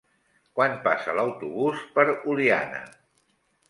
[0.59, 2.85] Quan passa l'autobús per Oliana?